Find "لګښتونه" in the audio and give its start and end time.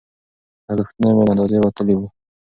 0.77-1.09